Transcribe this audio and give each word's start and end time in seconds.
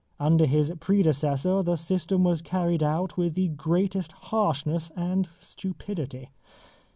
Under 0.19 0.47
his 0.47 0.73
predecessor 0.79 1.61
the 1.61 1.75
system 1.75 2.23
was 2.23 2.41
carried 2.41 2.81
out 2.81 3.17
with 3.17 3.35
the 3.35 3.49
greatest 3.49 4.13
harshness 4.13 4.89
and 4.95 5.29
stupidity. 5.39 6.31